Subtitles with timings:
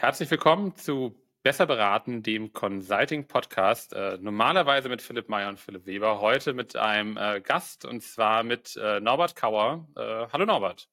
[0.00, 3.92] Herzlich willkommen zu Besser beraten, dem Consulting-Podcast.
[3.92, 6.22] Äh, normalerweise mit Philipp Meyer und Philipp Weber.
[6.22, 9.86] Heute mit einem äh, Gast und zwar mit äh, Norbert Kauer.
[9.94, 10.88] Äh, hallo Norbert.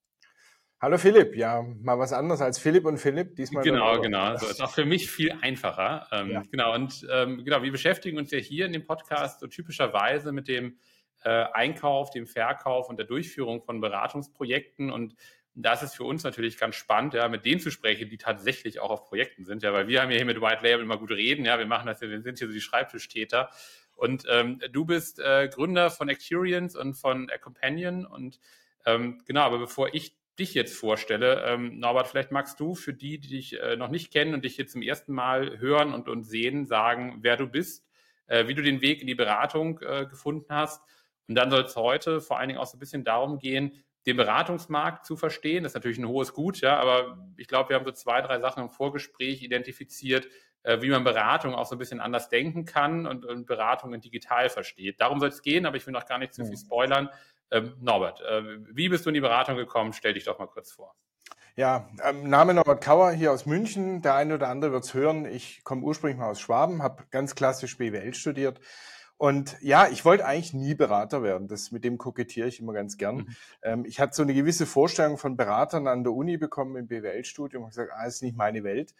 [0.82, 3.38] Hallo Philipp, ja, mal was anderes als Philipp und Philipp.
[3.38, 4.36] Diesmal genau, genau.
[4.36, 6.10] So ist auch für mich viel einfacher.
[6.12, 6.44] Ähm, ja.
[6.52, 10.50] Genau, und ähm, genau, wir beschäftigen uns ja hier in dem Podcast so typischerweise mit
[10.50, 10.80] dem
[11.24, 15.16] äh, Einkauf, dem Verkauf und der Durchführung von Beratungsprojekten und
[15.64, 18.90] das ist für uns natürlich ganz spannend, ja, mit denen zu sprechen, die tatsächlich auch
[18.90, 21.46] auf Projekten sind, ja, weil wir haben ja hier mit White Label immer gut reden,
[21.46, 23.50] ja, wir machen das, wir sind hier so die Schreibtischtäter.
[23.96, 28.40] Und ähm, du bist äh, Gründer von Experience und von A Companion und
[28.86, 33.20] ähm, genau, aber bevor ich dich jetzt vorstelle, ähm, Norbert, vielleicht magst du für die,
[33.20, 36.24] die dich äh, noch nicht kennen und dich jetzt zum ersten Mal hören und, und
[36.24, 37.86] sehen, sagen, wer du bist,
[38.28, 40.84] äh, wie du den Weg in die Beratung äh, gefunden hast.
[41.28, 44.18] Und dann soll es heute vor allen Dingen auch so ein bisschen darum gehen, den
[44.18, 45.64] Beratungsmarkt zu verstehen.
[45.64, 48.40] Das ist natürlich ein hohes Gut, ja, aber ich glaube, wir haben so zwei, drei
[48.40, 50.28] Sachen im Vorgespräch identifiziert,
[50.64, 54.50] äh, wie man Beratung auch so ein bisschen anders denken kann und, und Beratung digital
[54.50, 55.02] versteht.
[55.02, 57.10] Darum soll es gehen, aber ich will noch gar nicht zu viel spoilern.
[57.52, 59.94] Ähm, Norbert, äh, wie bist du in die Beratung gekommen?
[59.94, 60.96] Stell dich doch mal kurz vor.
[61.58, 64.02] Ja, ähm, Name Norbert Kauer hier aus München.
[64.02, 65.26] Der eine oder andere wird es hören.
[65.26, 68.60] Ich komme ursprünglich mal aus Schwaben, habe ganz klassisch BWL studiert,
[69.18, 71.48] und ja, ich wollte eigentlich nie Berater werden.
[71.48, 73.18] Das, mit dem kokettiere ich immer ganz gern.
[73.18, 73.36] Mhm.
[73.64, 77.64] Ähm, ich hatte so eine gewisse Vorstellung von Beratern an der Uni bekommen im BWL-Studium.
[77.64, 78.94] Ich gesagt, ah, ist nicht meine Welt.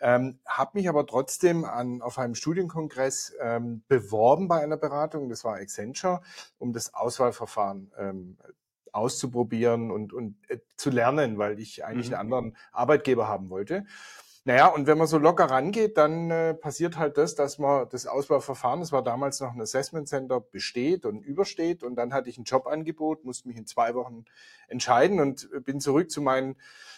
[0.00, 5.28] Ähm, habe mich aber trotzdem an, auf einem Studienkongress ähm, beworben bei einer Beratung.
[5.28, 6.20] Das war Accenture,
[6.58, 8.36] um das Auswahlverfahren ähm,
[8.92, 12.14] auszuprobieren und, und äh, zu lernen, weil ich eigentlich mhm.
[12.14, 13.86] einen anderen Arbeitgeber haben wollte.
[14.46, 18.06] Naja, und wenn man so locker rangeht, dann äh, passiert halt das, dass man das
[18.06, 21.82] Auswahlverfahren, das war damals noch ein Assessment Center, besteht und übersteht.
[21.82, 24.26] Und dann hatte ich ein Jobangebot, musste mich in zwei Wochen
[24.68, 26.56] entscheiden und bin zurück zu meinen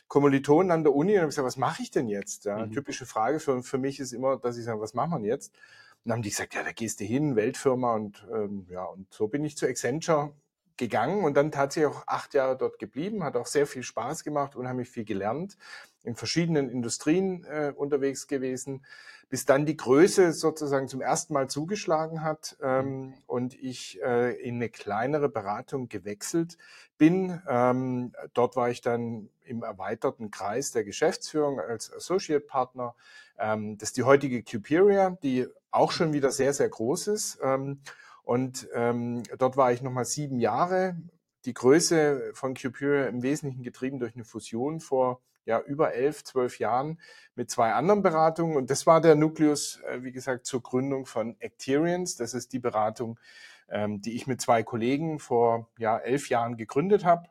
[0.08, 2.46] Kommilitonen an der Uni und habe gesagt, was mache ich denn jetzt?
[2.46, 2.72] Ja, mhm.
[2.72, 5.54] Typische Frage für, für mich ist immer, dass ich sage, was machen wir jetzt?
[6.02, 9.12] Und dann haben die gesagt, ja, da gehst du hin, Weltfirma und ähm, ja, und
[9.12, 10.32] so bin ich zu Accenture
[10.76, 14.56] gegangen und dann tatsächlich auch acht Jahre dort geblieben, hat auch sehr viel Spaß gemacht,
[14.56, 15.56] unheimlich viel gelernt,
[16.02, 18.84] in verschiedenen Industrien äh, unterwegs gewesen,
[19.28, 24.56] bis dann die Größe sozusagen zum ersten Mal zugeschlagen hat ähm, und ich äh, in
[24.56, 26.58] eine kleinere Beratung gewechselt
[26.96, 27.42] bin.
[27.48, 32.94] Ähm, dort war ich dann im erweiterten Kreis der Geschäftsführung als Associate Partner.
[33.38, 37.38] Ähm, das ist die heutige Cuperia, die auch schon wieder sehr, sehr groß ist.
[37.42, 37.80] Ähm,
[38.26, 40.96] und ähm, dort war ich nochmal sieben Jahre.
[41.44, 46.58] Die Größe von Cupure im Wesentlichen getrieben durch eine Fusion vor ja, über elf, zwölf
[46.58, 46.98] Jahren
[47.36, 48.56] mit zwei anderen Beratungen.
[48.56, 52.16] Und das war der Nukleus, äh, wie gesagt, zur Gründung von Acterians.
[52.16, 53.20] Das ist die Beratung,
[53.68, 57.28] ähm, die ich mit zwei Kollegen vor ja, elf Jahren gegründet habe.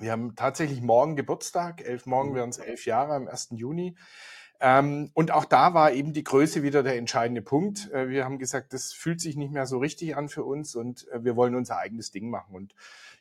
[0.00, 1.82] Wir haben tatsächlich morgen Geburtstag.
[1.82, 2.34] Elf morgen mhm.
[2.34, 3.50] werden es elf Jahre am 1.
[3.52, 3.94] Juni.
[4.62, 7.90] Ähm, und auch da war eben die Größe wieder der entscheidende Punkt.
[7.92, 11.08] Äh, wir haben gesagt, das fühlt sich nicht mehr so richtig an für uns und
[11.08, 12.54] äh, wir wollen unser eigenes Ding machen.
[12.54, 12.74] Und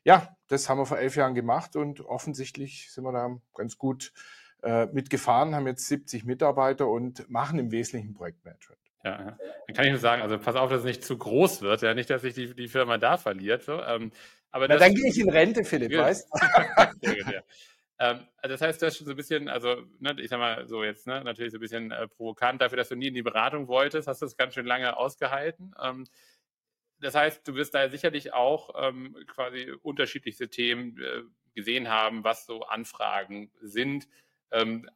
[0.03, 4.11] ja, das haben wir vor elf Jahren gemacht und offensichtlich sind wir da ganz gut
[4.63, 8.79] äh, mitgefahren, haben jetzt 70 Mitarbeiter und machen im Wesentlichen Projektmanagement.
[9.05, 11.81] Ja, dann kann ich nur sagen, also pass auf, dass es nicht zu groß wird,
[11.81, 13.63] ja, nicht, dass sich die, die Firma da verliert.
[13.63, 13.81] So.
[13.81, 14.11] Ähm,
[14.51, 17.09] aber Na, dann gehe ich in Rente, Philipp, weißt du?
[17.99, 20.67] Ähm, also das heißt, du hast schon so ein bisschen, also ne, ich sag mal
[20.67, 23.21] so jetzt, ne, natürlich so ein bisschen äh, provokant dafür, dass du nie in die
[23.21, 25.75] Beratung wolltest, hast du das ganz schön lange ausgehalten.
[25.81, 26.05] Ähm,
[26.99, 31.23] das heißt, du wirst da sicherlich auch ähm, quasi unterschiedlichste Themen äh,
[31.55, 34.07] gesehen haben, was so Anfragen sind.
[34.51, 34.89] Ähm,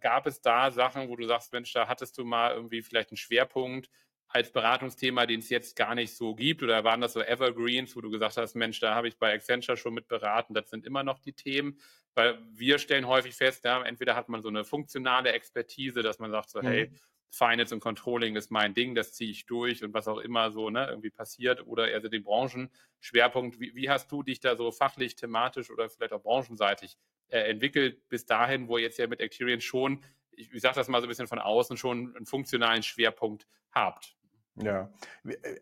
[0.00, 3.16] gab es da Sachen, wo du sagst, Mensch, da hattest du mal irgendwie vielleicht einen
[3.16, 3.90] Schwerpunkt
[4.34, 6.62] als Beratungsthema, den es jetzt gar nicht so gibt?
[6.62, 9.76] Oder waren das so Evergreens, wo du gesagt hast, Mensch, da habe ich bei Accenture
[9.76, 11.78] schon mit beraten, das sind immer noch die Themen?
[12.14, 16.32] Weil wir stellen häufig fest, ja, entweder hat man so eine funktionale Expertise, dass man
[16.32, 16.66] sagt so, mhm.
[16.66, 16.90] hey,
[17.30, 20.68] Finance und Controlling ist mein Ding, das ziehe ich durch und was auch immer so
[20.68, 23.60] ne, irgendwie passiert oder eher so den Branchenschwerpunkt.
[23.60, 26.96] Wie, wie, hast du dich da so fachlich, thematisch oder vielleicht auch branchenseitig
[27.28, 30.88] äh, entwickelt bis dahin, wo ihr jetzt ja mit Acterian schon, ich, ich sage das
[30.88, 34.16] mal so ein bisschen von außen, schon einen funktionalen Schwerpunkt habt?
[34.56, 34.88] Ja,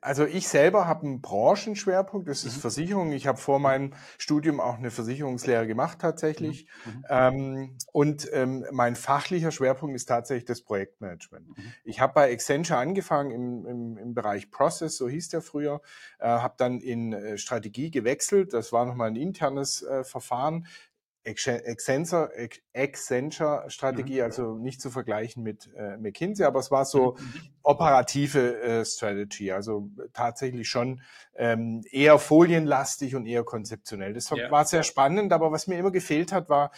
[0.03, 2.61] also ich selber habe einen Branchenschwerpunkt, das ist mhm.
[2.61, 3.13] Versicherung.
[3.13, 6.67] Ich habe vor meinem Studium auch eine Versicherungslehre gemacht tatsächlich.
[6.85, 6.93] Mhm.
[6.93, 7.05] mhm.
[7.09, 11.49] Ähm, und ähm, mein fachlicher Schwerpunkt ist tatsächlich das Projektmanagement.
[11.49, 11.73] Mhm.
[11.85, 15.81] Ich habe bei Accenture angefangen im, im, im Bereich Process, so hieß der früher,
[16.19, 18.53] äh, habe dann in äh, Strategie gewechselt.
[18.53, 20.67] Das war nochmal ein internes äh, Verfahren
[21.25, 24.23] Accenture-Strategie, mhm.
[24.23, 27.41] also nicht zu vergleichen mit äh, McKinsey, aber es war so mhm.
[27.63, 31.01] operative äh, Strategy, also tatsächlich schon
[31.37, 34.13] ähm, eher folienlastig und eher konzeptionell.
[34.15, 34.51] Das war, ja.
[34.51, 36.73] war sehr spannend, aber was mir immer gefehlt hat, war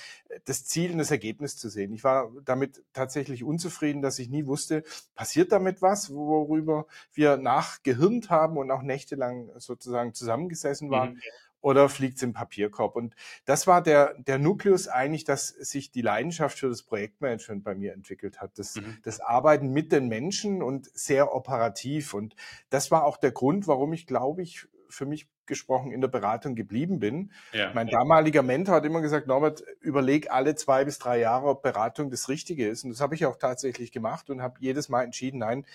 [0.45, 1.95] das Ziel und das Ergebnis zu sehen.
[1.95, 8.29] Ich war damit tatsächlich unzufrieden, dass ich nie wusste, passiert damit was, worüber wir nachgehirnt
[8.29, 11.15] haben und auch nächtelang sozusagen zusammengesessen waren.
[11.15, 11.21] Mhm
[11.65, 12.95] oder fliegt es im Papierkorb?
[12.95, 13.17] Und
[13.47, 17.95] das war der, der Nukleus eigentlich, dass sich die Leidenschaft für das Projektmanagement bei mir
[17.95, 18.59] entwickelt hat.
[18.59, 18.99] Das, mhm.
[19.03, 22.13] das Arbeiten mit den Menschen und sehr operativ.
[22.13, 22.37] Und
[22.69, 26.55] das war auch der Grund, warum ich, glaube ich, für mich gesprochen in der Beratung
[26.55, 27.33] geblieben bin.
[27.53, 27.73] Ja.
[27.75, 32.11] Mein damaliger Mentor hat immer gesagt, Norbert, überleg alle zwei bis drei Jahre, ob Beratung
[32.11, 32.85] das Richtige ist.
[32.85, 35.67] Und das habe ich auch tatsächlich gemacht und habe jedes Mal entschieden, nein,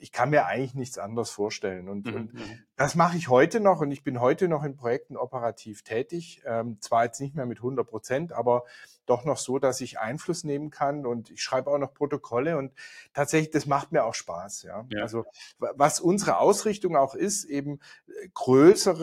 [0.00, 1.88] ich kann mir eigentlich nichts anderes vorstellen.
[1.88, 2.14] Und, mhm.
[2.14, 2.58] und mhm.
[2.76, 6.42] das mache ich heute noch und ich bin heute noch in Projekten operativ tätig.
[6.46, 8.64] Ähm, zwar jetzt nicht mehr mit 100 Prozent, aber
[9.06, 12.72] doch noch so, dass ich Einfluss nehmen kann und ich schreibe auch noch Protokolle und
[13.14, 14.64] tatsächlich, das macht mir auch Spaß.
[14.64, 14.84] Ja.
[14.92, 15.02] ja.
[15.02, 15.24] Also
[15.58, 18.28] was unsere Ausrichtung auch ist, eben äh,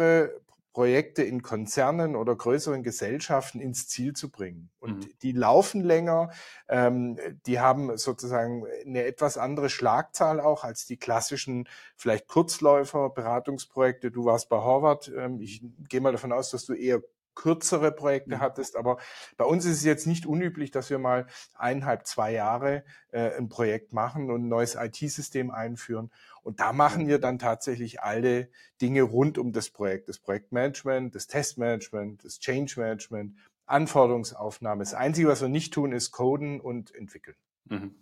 [0.03, 4.71] größere Projekte in Konzernen oder größeren Gesellschaften ins Ziel zu bringen.
[4.79, 5.11] Und mhm.
[5.21, 6.31] die laufen länger,
[6.67, 14.09] ähm, die haben sozusagen eine etwas andere Schlagzahl auch als die klassischen vielleicht Kurzläufer, Beratungsprojekte.
[14.09, 15.11] Du warst bei Harvard.
[15.15, 17.03] Ähm, ich gehe mal davon aus, dass du eher
[17.35, 18.39] kürzere Projekte mhm.
[18.41, 18.75] hattest.
[18.75, 18.97] Aber
[19.37, 23.49] bei uns ist es jetzt nicht unüblich, dass wir mal eineinhalb, zwei Jahre äh, ein
[23.49, 26.11] Projekt machen und ein neues IT-System einführen.
[26.41, 28.49] Und da machen wir dann tatsächlich alle
[28.81, 30.09] Dinge rund um das Projekt.
[30.09, 34.83] Das Projektmanagement, das Testmanagement, das Change Management, Anforderungsaufnahme.
[34.83, 37.37] Das Einzige, was wir nicht tun, ist coden und entwickeln.
[37.65, 37.95] Mhm.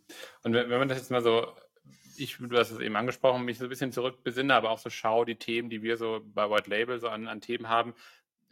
[0.43, 1.45] Und wenn, man das jetzt mal so
[2.17, 5.25] ich, du hast es eben angesprochen, mich so ein bisschen zurückbesinne, aber auch so schau
[5.25, 7.93] die Themen, die wir so bei White Label so an, an Themen haben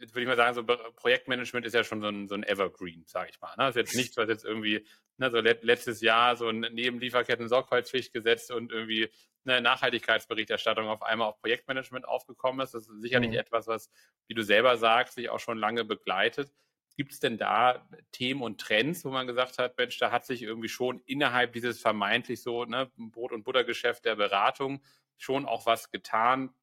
[0.00, 3.30] würde ich mal sagen, so Projektmanagement ist ja schon so ein, so ein Evergreen, sage
[3.30, 3.50] ich mal.
[3.50, 3.64] Ne?
[3.64, 4.86] Das ist jetzt nichts, was jetzt irgendwie,
[5.18, 9.10] ne, so let, letztes Jahr so ein Nebenlieferketten-Sorgfaltspflichtgesetz und irgendwie
[9.44, 12.74] eine Nachhaltigkeitsberichterstattung auf einmal auf Projektmanagement aufgekommen ist.
[12.74, 13.36] Das ist sicherlich mhm.
[13.36, 13.90] etwas, was,
[14.26, 16.52] wie du selber sagst, sich auch schon lange begleitet.
[16.96, 20.42] Gibt es denn da Themen und Trends, wo man gesagt hat, Mensch, da hat sich
[20.42, 24.82] irgendwie schon innerhalb dieses vermeintlich so ne, Brot- und Buttergeschäft der Beratung
[25.16, 26.54] schon auch was getan,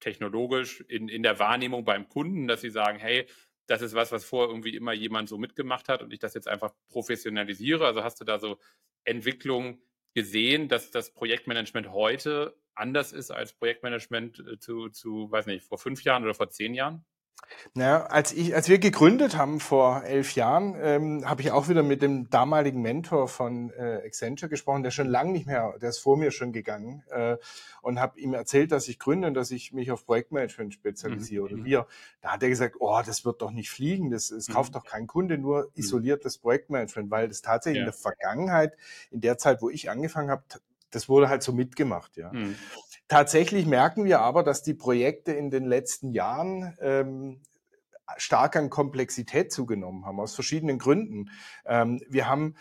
[0.00, 3.26] technologisch in, in der Wahrnehmung beim Kunden, dass sie sagen, hey,
[3.66, 6.48] das ist was, was vorher irgendwie immer jemand so mitgemacht hat und ich das jetzt
[6.48, 7.86] einfach professionalisiere.
[7.86, 8.58] Also hast du da so
[9.04, 9.80] Entwicklungen
[10.14, 15.78] gesehen, dass das Projektmanagement heute anders ist als Projektmanagement äh, zu, zu, weiß nicht, vor
[15.78, 17.04] fünf Jahren oder vor zehn Jahren?
[17.74, 21.82] Naja, als ich, als wir gegründet haben vor elf Jahren, ähm, habe ich auch wieder
[21.82, 25.98] mit dem damaligen Mentor von äh, Accenture gesprochen, der schon lange nicht mehr, der ist
[25.98, 27.36] vor mir schon gegangen äh,
[27.82, 31.54] und habe ihm erzählt, dass ich gründe und dass ich mich auf Projektmanagement spezialisiere mhm.
[31.54, 31.86] oder wir.
[32.22, 34.52] Da hat er gesagt, oh, das wird doch nicht fliegen, das, das mhm.
[34.52, 35.70] kauft doch kein Kunde, nur mhm.
[35.74, 37.82] isoliertes Projektmanagement, weil das tatsächlich ja.
[37.82, 38.76] in der Vergangenheit,
[39.10, 40.42] in der Zeit, wo ich angefangen habe,
[40.90, 42.32] das wurde halt so mitgemacht, ja.
[42.32, 42.56] Mhm.
[43.10, 47.40] Tatsächlich merken wir aber, dass die Projekte in den letzten Jahren ähm,
[48.16, 51.28] stark an Komplexität zugenommen haben, aus verschiedenen Gründen.
[51.66, 52.54] Ähm, wir haben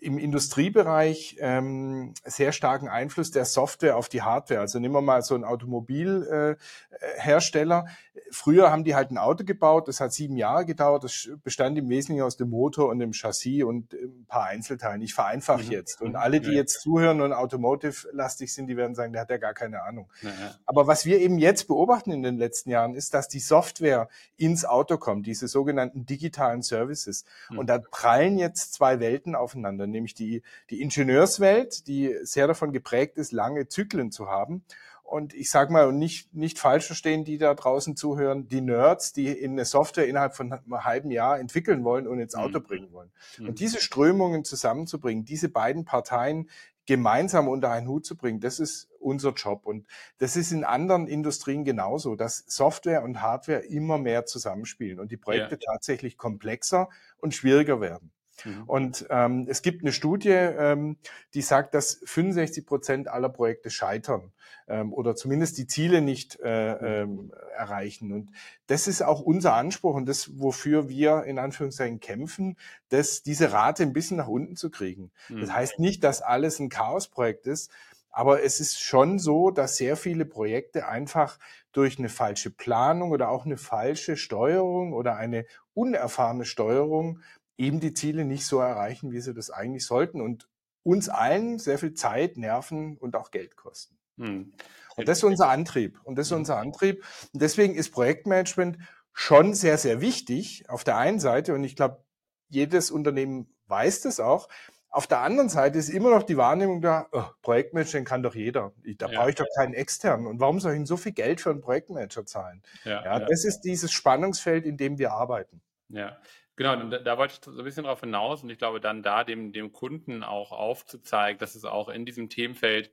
[0.00, 4.60] im Industriebereich ähm, sehr starken Einfluss der Software auf die Hardware.
[4.60, 7.86] Also nehmen wir mal so einen Automobilhersteller.
[7.86, 7.90] Äh,
[8.30, 11.88] Früher haben die halt ein Auto gebaut, das hat sieben Jahre gedauert, das bestand im
[11.88, 15.02] Wesentlichen aus dem Motor und dem Chassis und ein paar Einzelteilen.
[15.02, 15.70] Ich vereinfache mhm.
[15.70, 16.00] jetzt.
[16.00, 19.54] Und alle, die jetzt zuhören und automotive-lastig sind, die werden sagen, der hat ja gar
[19.54, 20.08] keine Ahnung.
[20.22, 20.54] Ja, ja.
[20.64, 24.64] Aber was wir eben jetzt beobachten in den letzten Jahren, ist, dass die Software ins
[24.64, 27.24] Auto kommt, diese sogenannten digitalen Services.
[27.50, 27.58] Mhm.
[27.58, 33.18] Und da prallen jetzt zwei Welten aufeinander, nämlich die, die Ingenieurswelt, die sehr davon geprägt
[33.18, 34.64] ist, lange Zyklen zu haben
[35.06, 39.28] und ich sage mal, nicht, nicht falsch verstehen, die da draußen zuhören, die Nerds, die
[39.28, 42.64] in eine Software innerhalb von einem halben Jahr entwickeln wollen und ins Auto mhm.
[42.64, 43.12] bringen wollen.
[43.38, 43.48] Mhm.
[43.48, 46.50] Und diese Strömungen zusammenzubringen, diese beiden Parteien
[46.86, 49.64] gemeinsam unter einen Hut zu bringen, das ist unser Job.
[49.64, 49.86] Und
[50.18, 55.16] das ist in anderen Industrien genauso, dass Software und Hardware immer mehr zusammenspielen und die
[55.16, 55.72] Projekte ja.
[55.72, 56.88] tatsächlich komplexer
[57.18, 58.10] und schwieriger werden.
[58.44, 58.62] Mhm.
[58.66, 60.96] Und ähm, es gibt eine Studie, ähm,
[61.34, 64.32] die sagt, dass 65 Prozent aller Projekte scheitern
[64.68, 68.12] ähm, oder zumindest die Ziele nicht äh, ähm, erreichen.
[68.12, 68.30] Und
[68.66, 72.56] das ist auch unser Anspruch und das, wofür wir in Anführungszeichen kämpfen,
[72.88, 75.10] dass diese Rate ein bisschen nach unten zu kriegen.
[75.28, 75.40] Mhm.
[75.40, 77.70] Das heißt nicht, dass alles ein Chaosprojekt ist,
[78.16, 81.38] aber es ist schon so, dass sehr viele Projekte einfach
[81.72, 87.20] durch eine falsche Planung oder auch eine falsche Steuerung oder eine unerfahrene Steuerung
[87.58, 90.48] eben die Ziele nicht so erreichen, wie sie das eigentlich sollten und
[90.82, 93.96] uns allen sehr viel Zeit, Nerven und auch Geld kosten.
[94.18, 94.52] Hm.
[94.96, 96.00] Und das ist unser Antrieb.
[96.04, 96.38] Und das ist hm.
[96.38, 97.04] unser Antrieb.
[97.32, 98.78] Und deswegen ist Projektmanagement
[99.12, 101.54] schon sehr, sehr wichtig auf der einen Seite.
[101.54, 102.04] Und ich glaube,
[102.48, 104.48] jedes Unternehmen weiß das auch.
[104.88, 108.72] Auf der anderen Seite ist immer noch die Wahrnehmung da, oh, Projektmanager kann doch jeder.
[108.96, 110.26] Da ja, brauche ich doch keinen externen.
[110.26, 112.62] Und warum soll ich denn so viel Geld für einen Projektmanager zahlen?
[112.84, 115.60] Ja, ja, das ist dieses Spannungsfeld, in dem wir arbeiten.
[115.88, 116.16] Ja,
[116.56, 116.78] genau.
[116.78, 119.24] Und da, da wollte ich so ein bisschen drauf hinaus und ich glaube, dann da
[119.24, 122.92] dem, dem Kunden auch aufzuzeigen, dass es auch in diesem Themenfeld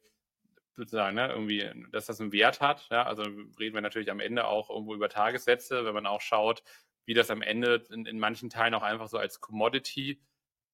[0.75, 2.88] sozusagen, ne, irgendwie, dass das einen Wert hat.
[2.89, 3.03] Ja?
[3.03, 3.24] Also
[3.60, 6.63] reden wir natürlich am Ende auch irgendwo über Tagessätze, wenn man auch schaut,
[7.05, 10.22] wie das am Ende in, in manchen Teilen auch einfach so als Commodity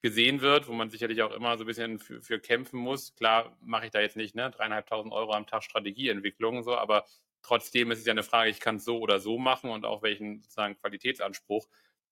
[0.02, 3.16] gesehen wird, wo man sicherlich auch immer so ein bisschen für, für kämpfen muss.
[3.16, 7.06] Klar mache ich da jetzt nicht ne, dreieinhalbtausend Euro am Tag Strategieentwicklung, so, aber
[7.42, 10.02] trotzdem ist es ja eine Frage, ich kann es so oder so machen und auch
[10.02, 11.68] welchen sozusagen Qualitätsanspruch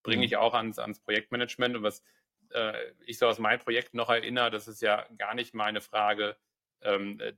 [0.08, 1.76] bringe ich auch ans, ans Projektmanagement.
[1.76, 2.04] Und was
[2.52, 2.74] äh,
[3.06, 6.38] ich so aus meinem Projekt noch erinnere, das ist ja gar nicht meine Frage,
[6.82, 7.34] ähm, äh,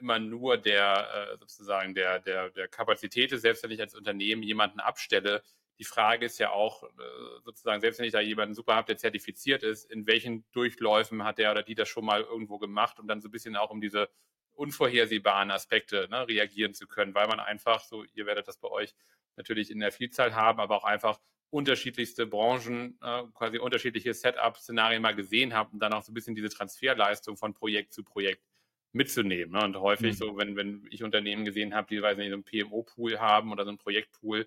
[0.00, 4.42] immer nur der äh, sozusagen der, der, der Kapazität ist, selbst wenn ich als Unternehmen
[4.42, 5.42] jemanden abstelle,
[5.78, 6.88] die Frage ist ja auch äh,
[7.44, 11.38] sozusagen, selbst wenn ich da jemanden super habe, der zertifiziert ist, in welchen Durchläufen hat
[11.38, 13.80] der oder die das schon mal irgendwo gemacht, um dann so ein bisschen auch um
[13.80, 14.08] diese
[14.54, 18.94] unvorhersehbaren Aspekte ne, reagieren zu können, weil man einfach, so ihr werdet das bei euch
[19.36, 25.14] natürlich in der Vielzahl haben, aber auch einfach unterschiedlichste Branchen, äh, quasi unterschiedliche Setup-Szenarien mal
[25.14, 28.42] gesehen habt und dann auch so ein bisschen diese Transferleistung von Projekt zu Projekt
[28.92, 29.52] mitzunehmen.
[29.52, 29.64] Ne?
[29.64, 30.16] Und häufig mhm.
[30.16, 33.64] so, wenn, wenn ich Unternehmen gesehen habe, die, weiß nicht, so einen PMO-Pool haben oder
[33.64, 34.46] so einen Projektpool,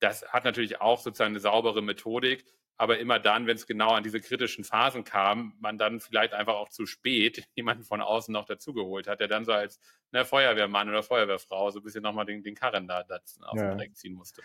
[0.00, 2.44] das hat natürlich auch sozusagen eine saubere Methodik,
[2.76, 6.54] aber immer dann, wenn es genau an diese kritischen Phasen kam, man dann vielleicht einfach
[6.54, 9.80] auch zu spät jemanden von außen noch dazugeholt hat, der dann so als
[10.12, 13.70] ne, Feuerwehrmann oder Feuerwehrfrau so ein bisschen nochmal den, den Karren da, da auf ja.
[13.70, 14.42] den Dreck ziehen musste.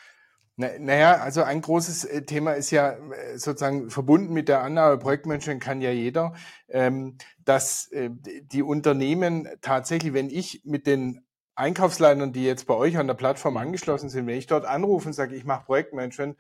[0.59, 5.63] Naja, also ein großes äh, Thema ist ja äh, sozusagen verbunden mit der Annahme, Projektmanagement
[5.63, 6.33] kann ja jeder,
[6.67, 11.25] ähm, dass äh, die Unternehmen tatsächlich, wenn ich mit den
[11.55, 15.13] Einkaufsleitern, die jetzt bei euch an der Plattform angeschlossen sind, wenn ich dort anrufe und
[15.13, 16.37] sage, ich mache Projektmanagement,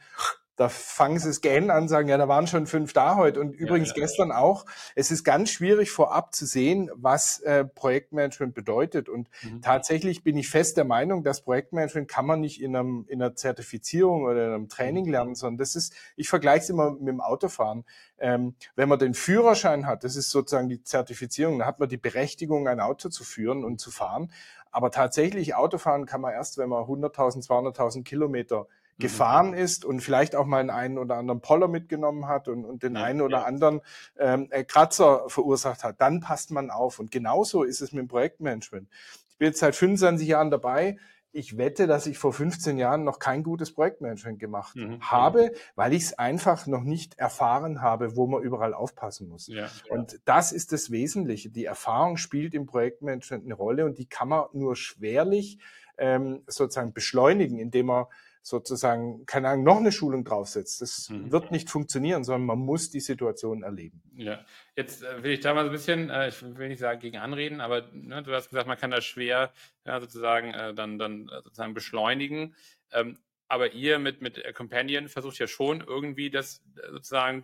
[0.59, 3.53] da fangen sie es gähnen an, sagen, ja, da waren schon fünf da heute und
[3.53, 4.39] übrigens ja, ja, gestern ja.
[4.39, 4.65] auch.
[4.93, 9.07] Es ist ganz schwierig vorab zu sehen, was äh, Projektmanagement bedeutet.
[9.07, 9.61] Und mhm.
[9.61, 13.35] tatsächlich bin ich fest der Meinung, dass Projektmanagement kann man nicht in, einem, in einer
[13.35, 15.11] Zertifizierung oder in einem Training mhm.
[15.11, 17.85] lernen, sondern das ist, ich vergleiche es immer mit dem Autofahren.
[18.17, 21.95] Ähm, wenn man den Führerschein hat, das ist sozusagen die Zertifizierung, dann hat man die
[21.95, 24.29] Berechtigung, ein Auto zu führen und zu fahren.
[24.71, 28.67] Aber tatsächlich Autofahren kann man erst, wenn man 100.000, 200.000 Kilometer.
[28.99, 32.95] Gefahren ist und vielleicht auch mal einen oder anderen Poller mitgenommen hat und, und den
[32.95, 33.43] ja, einen oder ja.
[33.45, 33.81] anderen
[34.17, 36.99] ähm, äh, Kratzer verursacht hat, dann passt man auf.
[36.99, 38.87] Und genauso ist es mit dem Projektmanagement.
[39.31, 40.97] Ich bin jetzt seit 25 Jahren dabei
[41.31, 44.99] ich wette, dass ich vor 15 Jahren noch kein gutes Projektmanagement gemacht mhm.
[45.01, 49.47] habe, weil ich es einfach noch nicht erfahren habe, wo man überall aufpassen muss.
[49.47, 51.49] Ja, und das ist das Wesentliche.
[51.49, 55.59] Die Erfahrung spielt im Projektmanagement eine Rolle und die kann man nur schwerlich
[55.97, 58.05] ähm, sozusagen beschleunigen, indem man
[58.41, 60.81] sozusagen, keine Ahnung, noch eine Schulung draufsetzt.
[60.81, 61.31] Das mhm.
[61.31, 64.01] wird nicht funktionieren, sondern man muss die Situation erleben.
[64.15, 64.43] Ja,
[64.75, 67.17] jetzt äh, will ich da mal so ein bisschen, äh, ich will nicht sagen gegen
[67.17, 69.51] anreden, aber ne, du hast gesagt, man kann das schwer
[69.85, 72.55] ja, sozusagen äh, dann, dann sozusagen beschleunigen.
[72.91, 77.43] Ähm, aber ihr mit, mit Companion versucht ja schon irgendwie das sozusagen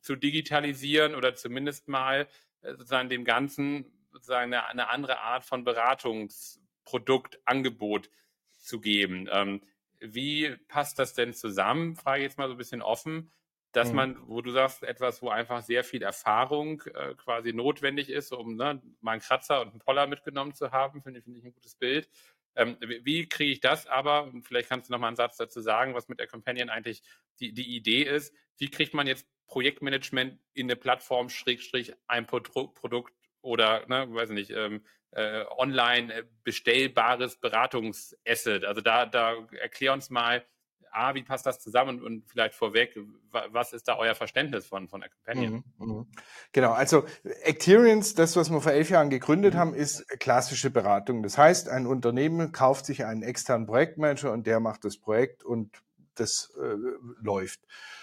[0.00, 2.26] zu digitalisieren oder zumindest mal
[2.62, 8.10] sozusagen dem Ganzen sozusagen eine, eine andere Art von Beratungsproduktangebot
[8.56, 9.28] zu geben.
[9.30, 9.60] Ähm,
[10.00, 11.96] wie passt das denn zusammen?
[11.96, 13.30] Frage ich jetzt mal so ein bisschen offen,
[13.72, 13.96] dass mhm.
[13.96, 18.56] man, wo du sagst, etwas, wo einfach sehr viel Erfahrung äh, quasi notwendig ist, um
[18.56, 21.74] ne, mal einen Kratzer und einen Poller mitgenommen zu haben, finde find ich ein gutes
[21.74, 22.08] Bild.
[22.54, 25.94] Ähm, wie, kriege ich das aber, vielleicht kannst du noch mal einen Satz dazu sagen,
[25.94, 27.02] was mit der Companion eigentlich
[27.38, 33.12] die, die Idee ist, wie kriegt man jetzt Projektmanagement in eine Plattform, Schrägstrich, ein Produkt
[33.46, 38.64] oder, ne, weiß nicht, ähm, äh, online äh, bestellbares Beratungsasset.
[38.64, 40.44] Also da, da erklär uns mal,
[40.92, 42.98] A, wie passt das zusammen und, vielleicht vorweg,
[43.30, 45.62] was ist da euer Verständnis von, von Companion?
[45.78, 46.06] Mhm, mh.
[46.52, 47.04] Genau, also
[47.44, 49.58] Acterians, das, was wir vor elf Jahren gegründet mhm.
[49.58, 51.22] haben, ist klassische Beratung.
[51.22, 55.82] Das heißt, ein Unternehmen kauft sich einen externen Projektmanager und der macht das Projekt und
[56.20, 56.76] das äh,
[57.20, 57.60] läuft.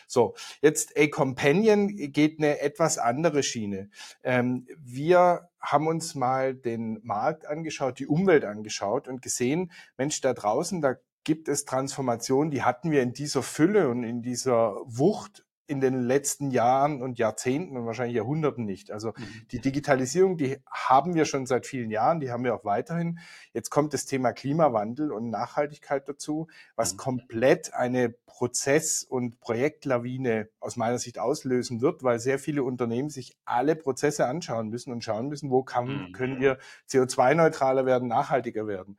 [0.07, 3.89] So, jetzt A Companion geht eine etwas andere Schiene.
[4.23, 10.33] Ähm, wir haben uns mal den Markt angeschaut, die Umwelt angeschaut und gesehen, Mensch, da
[10.33, 15.45] draußen, da gibt es Transformationen, die hatten wir in dieser Fülle und in dieser Wucht
[15.65, 18.91] in den letzten Jahren und Jahrzehnten und wahrscheinlich Jahrhunderten nicht.
[18.91, 19.47] Also mhm.
[19.51, 23.19] die Digitalisierung, die haben wir schon seit vielen Jahren, die haben wir auch weiterhin.
[23.53, 26.97] Jetzt kommt das Thema Klimawandel und Nachhaltigkeit dazu, was mhm.
[26.97, 33.37] komplett eine Prozess- und Projektlawine aus meiner Sicht auslösen wird, weil sehr viele Unternehmen sich
[33.45, 36.11] alle Prozesse anschauen müssen und schauen müssen, wo kann, mhm.
[36.13, 36.57] können wir
[36.89, 38.97] CO2-neutraler werden, nachhaltiger werden.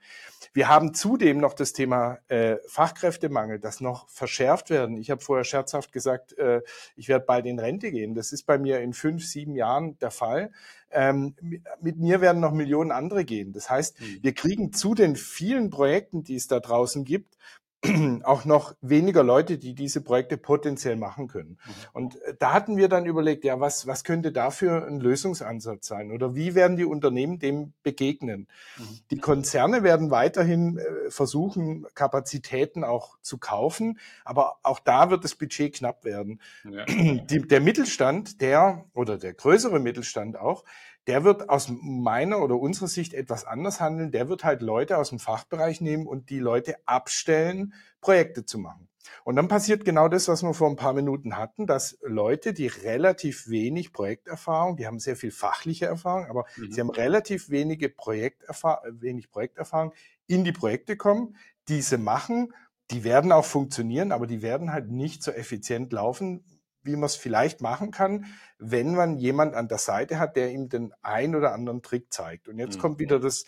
[0.52, 4.96] Wir haben zudem noch das Thema äh, Fachkräftemangel, das noch verschärft werden.
[4.96, 6.62] Ich habe vorher scherzhaft gesagt, äh, äh,
[6.96, 8.14] ich werde bald in Rente gehen.
[8.14, 10.50] Das ist bei mir in fünf, sieben Jahren der Fall.
[10.90, 11.34] Ähm,
[11.80, 13.52] mit mir werden noch Millionen andere gehen.
[13.52, 14.18] Das heißt, mhm.
[14.22, 17.36] wir kriegen zu den vielen Projekten, die es da draußen gibt,
[18.24, 21.58] auch noch weniger Leute, die diese Projekte potenziell machen können.
[21.64, 21.72] Mhm.
[21.92, 26.10] Und äh, da hatten wir dann überlegt, ja, was, was könnte dafür ein Lösungsansatz sein?
[26.10, 28.48] Oder wie werden die Unternehmen dem begegnen?
[28.78, 28.98] Mhm.
[29.10, 35.34] Die Konzerne werden weiterhin äh, versuchen, Kapazitäten auch zu kaufen, aber auch da wird das
[35.34, 36.40] Budget knapp werden.
[36.64, 36.84] Ja.
[36.86, 40.64] Die, der Mittelstand, der oder der größere Mittelstand auch,
[41.06, 44.10] der wird aus meiner oder unserer Sicht etwas anders handeln.
[44.10, 48.88] Der wird halt Leute aus dem Fachbereich nehmen und die Leute abstellen, Projekte zu machen.
[49.22, 52.66] Und dann passiert genau das, was wir vor ein paar Minuten hatten, dass Leute, die
[52.66, 56.72] relativ wenig Projekterfahrung, die haben sehr viel fachliche Erfahrung, aber mhm.
[56.72, 59.92] sie haben relativ wenige Projekterfahrung, wenig Projekterfahrung,
[60.26, 61.36] in die Projekte kommen,
[61.68, 62.52] diese machen,
[62.90, 66.44] die werden auch funktionieren, aber die werden halt nicht so effizient laufen,
[66.84, 68.26] wie man es vielleicht machen kann,
[68.58, 72.48] wenn man jemand an der Seite hat, der ihm den ein oder anderen Trick zeigt.
[72.48, 72.80] Und jetzt mhm.
[72.80, 73.44] kommt wieder das,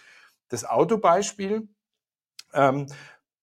[0.49, 1.69] das Autobeispiel.
[2.53, 2.87] Ähm,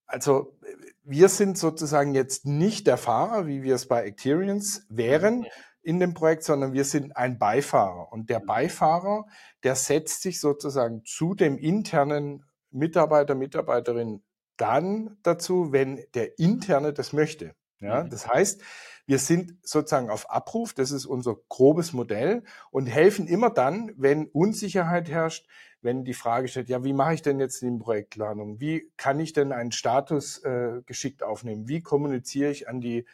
[0.05, 0.57] also
[1.03, 5.47] wir sind sozusagen jetzt nicht der Fahrer, wie wir es bei Acterians wären mhm.
[5.81, 8.11] in dem Projekt, sondern wir sind ein Beifahrer.
[8.11, 8.45] Und der mhm.
[8.45, 9.25] Beifahrer,
[9.63, 14.23] der setzt sich sozusagen zu dem internen Mitarbeiter, Mitarbeiterin
[14.57, 17.55] dann dazu, wenn der interne das möchte.
[17.79, 18.09] Ja, mhm.
[18.09, 18.61] das heißt,
[19.05, 24.27] wir sind sozusagen auf Abruf, das ist unser grobes Modell und helfen immer dann, wenn
[24.27, 25.45] Unsicherheit herrscht,
[25.81, 28.61] wenn die Frage steht, ja, wie mache ich denn jetzt die Projektplanung?
[28.61, 31.67] Wie kann ich denn einen Status äh, geschickt aufnehmen?
[31.67, 33.05] Wie kommuniziere ich an die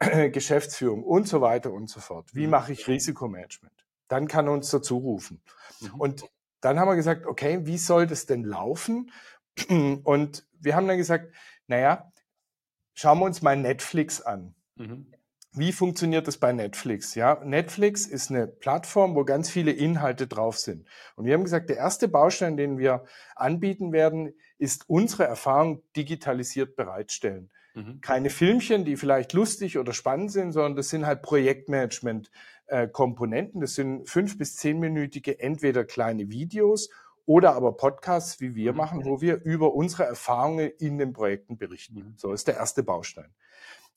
[0.00, 2.34] äh, Geschäftsführung und so weiter und so fort?
[2.34, 2.50] Wie mhm.
[2.50, 3.86] mache ich Risikomanagement?
[4.08, 5.40] Dann kann er uns dazu rufen.
[5.80, 6.00] Mhm.
[6.00, 6.24] Und
[6.60, 9.12] dann haben wir gesagt, okay, wie soll das denn laufen?
[9.68, 11.32] Und wir haben dann gesagt,
[11.68, 12.10] naja,
[12.94, 14.54] schauen wir uns mal Netflix an.
[14.74, 15.12] Mhm.
[15.56, 17.14] Wie funktioniert das bei Netflix?
[17.14, 20.86] Ja, Netflix ist eine Plattform, wo ganz viele Inhalte drauf sind.
[21.16, 26.76] Und wir haben gesagt, der erste Baustein, den wir anbieten werden, ist unsere Erfahrung digitalisiert
[26.76, 27.48] bereitstellen.
[27.74, 28.02] Mhm.
[28.02, 33.62] Keine Filmchen, die vielleicht lustig oder spannend sind, sondern das sind halt Projektmanagement-Komponenten.
[33.62, 36.90] Das sind fünf bis zehnminütige entweder kleine Videos
[37.24, 38.78] oder aber Podcasts, wie wir mhm.
[38.78, 41.94] machen, wo wir über unsere Erfahrungen in den Projekten berichten.
[41.94, 42.12] Mhm.
[42.16, 43.30] So ist der erste Baustein.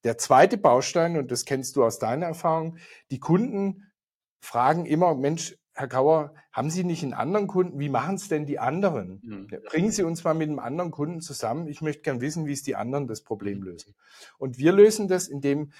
[0.03, 2.77] Der zweite Baustein, und das kennst du aus deiner Erfahrung,
[3.11, 3.91] die Kunden
[4.39, 7.79] fragen immer, Mensch, Herr Kauer, haben Sie nicht einen anderen Kunden?
[7.79, 9.21] Wie machen es denn die anderen?
[9.23, 9.47] Mhm.
[9.69, 11.67] Bringen Sie uns mal mit einem anderen Kunden zusammen.
[11.67, 13.95] Ich möchte gern wissen, wie es die anderen das Problem lösen.
[14.37, 15.71] Und wir lösen das, indem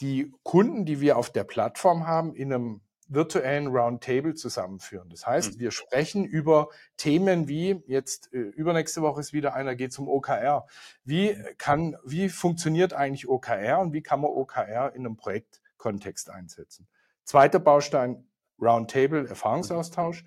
[0.00, 5.08] die Kunden, die wir auf der Plattform haben, in einem virtuellen Roundtable zusammenführen.
[5.10, 5.60] Das heißt, mhm.
[5.60, 10.66] wir sprechen über Themen wie jetzt äh, übernächste Woche ist wieder einer geht zum OKR.
[11.04, 16.88] Wie kann wie funktioniert eigentlich OKR und wie kann man OKR in einem Projektkontext einsetzen?
[17.24, 18.26] Zweiter Baustein
[18.60, 20.24] Roundtable Erfahrungsaustausch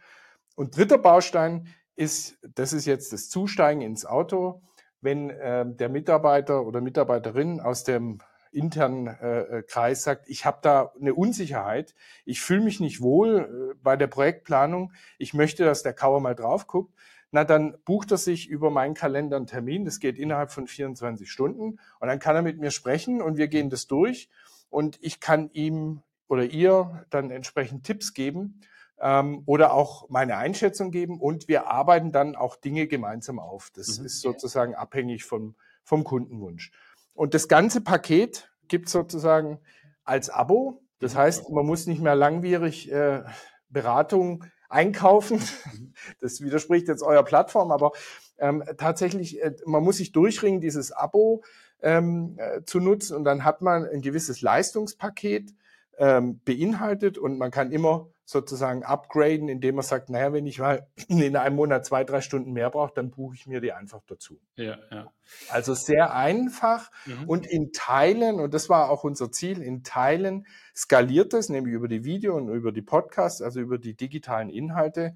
[0.56, 4.62] und dritter Baustein ist das ist jetzt das Zusteigen ins Auto,
[5.02, 8.20] wenn äh, der Mitarbeiter oder Mitarbeiterin aus dem
[8.52, 13.72] internen äh, äh, Kreis sagt, ich habe da eine Unsicherheit, ich fühle mich nicht wohl
[13.72, 16.94] äh, bei der Projektplanung, ich möchte, dass der Kauer mal drauf guckt,
[17.32, 21.30] na dann bucht er sich über meinen Kalender einen Termin, das geht innerhalb von 24
[21.30, 21.80] Stunden.
[22.00, 24.30] Und dann kann er mit mir sprechen und wir gehen das durch.
[24.70, 28.62] Und ich kann ihm oder ihr dann entsprechend Tipps geben
[29.00, 31.20] ähm, oder auch meine Einschätzung geben.
[31.20, 33.70] Und wir arbeiten dann auch Dinge gemeinsam auf.
[33.76, 34.06] Das mhm.
[34.06, 36.72] ist sozusagen abhängig vom, vom Kundenwunsch.
[37.20, 39.60] Und das ganze Paket gibt es sozusagen
[40.06, 40.82] als Abo.
[41.00, 41.18] Das mhm.
[41.18, 43.24] heißt, man muss nicht mehr langwierig äh,
[43.68, 45.40] Beratung einkaufen.
[45.40, 45.94] Mhm.
[46.22, 47.92] Das widerspricht jetzt eurer Plattform, aber
[48.38, 51.44] ähm, tatsächlich, äh, man muss sich durchringen, dieses Abo
[51.82, 55.54] ähm, äh, zu nutzen und dann hat man ein gewisses Leistungspaket
[55.98, 60.86] ähm, beinhaltet und man kann immer sozusagen upgraden, indem man sagt, naja, wenn ich mal
[61.08, 64.39] in einem Monat zwei, drei Stunden mehr brauche, dann buche ich mir die einfach dazu.
[64.56, 65.12] Ja, ja.
[65.50, 67.24] Also sehr einfach mhm.
[67.28, 71.88] und in Teilen, und das war auch unser Ziel, in Teilen skaliert es, nämlich über
[71.88, 75.15] die Video und über die Podcasts, also über die digitalen Inhalte,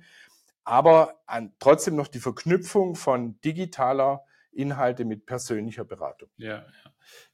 [0.63, 6.29] aber an, trotzdem noch die Verknüpfung von digitaler Inhalte mit persönlicher Beratung.
[6.37, 6.92] Ja, ja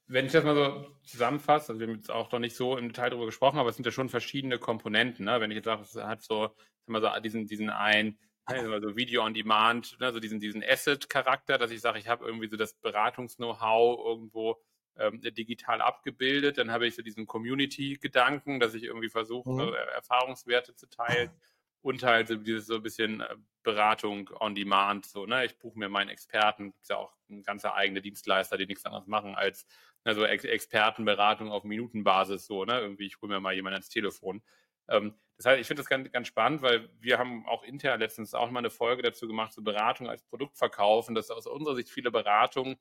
[0.09, 2.89] wenn ich das mal so zusammenfasse, also wir haben jetzt auch noch nicht so im
[2.89, 5.25] Detail darüber gesprochen, aber es sind ja schon verschiedene Komponenten.
[5.25, 5.39] Ne?
[5.39, 6.49] Wenn ich jetzt sage, es hat so,
[6.87, 8.17] so diesen, diesen ein,
[8.49, 10.11] ne, so Video on Demand, ne?
[10.11, 14.59] so diesen, diesen Asset-Charakter, dass ich sage, ich habe irgendwie so das Beratungs-Know-how irgendwo
[14.97, 16.57] ähm, digital abgebildet.
[16.57, 19.73] Dann habe ich so diesen Community-Gedanken, dass ich irgendwie versuche, mhm.
[19.93, 21.29] Erfahrungswerte zu teilen
[21.81, 25.45] und halt so dieses so ein bisschen äh, Beratung on Demand, so, ne?
[25.45, 29.07] Ich buche mir meinen Experten, gibt ja auch ein ganzer eigene Dienstleister, die nichts anderes
[29.07, 29.65] machen, als
[30.03, 32.79] Also Ex Expertenberatung auf Minutenbasis, so, ne?
[32.79, 34.41] Irgendwie, ich hole mir mal jemanden ans Telefon.
[34.87, 38.33] Ähm, das heißt, ich finde das ganz, ganz spannend, weil wir haben auch intern letztens
[38.33, 41.89] auch mal eine Folge dazu gemacht, so Beratung als Produkt verkaufen, dass aus unserer Sicht
[41.89, 42.77] viele Beratungen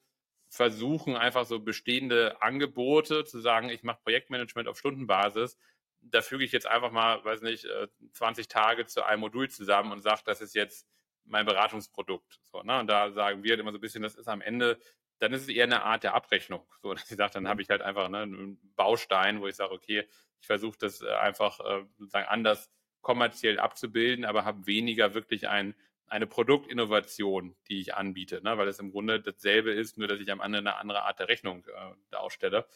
[0.48, 5.58] versuchen, einfach so bestehende Angebote zu sagen, ich mache Projektmanagement auf Stundenbasis.
[6.00, 7.66] Da füge ich jetzt einfach mal, weiß nicht,
[8.12, 10.88] 20 äh, Tage zu einem Modul zusammen und sage, das ist jetzt
[11.24, 12.40] mein Beratungsprodukt.
[12.44, 12.80] So, ne?
[12.80, 14.78] Und da sagen wir immer so ein bisschen, das ist am Ende,
[15.18, 16.66] dann ist es eher eine Art der Abrechnung.
[16.82, 19.72] So, dass ich sage, dann habe ich halt einfach ne, einen Baustein, wo ich sage,
[19.72, 20.06] okay,
[20.40, 25.74] ich versuche das äh, einfach äh, sozusagen anders kommerziell abzubilden, aber habe weniger wirklich ein,
[26.06, 28.56] eine Produktinnovation, die ich anbiete, ne?
[28.58, 31.28] weil es im Grunde dasselbe ist, nur dass ich am Ende eine andere Art der
[31.28, 32.66] Rechnung äh, ausstelle.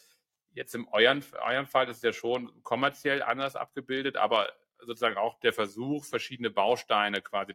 [0.52, 5.38] Jetzt im euren, euren Fall ist es ja schon kommerziell anders abgebildet, aber sozusagen auch
[5.40, 7.55] der Versuch, verschiedene Bausteine quasi